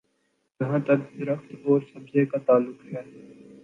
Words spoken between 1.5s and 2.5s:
اور سبزے کا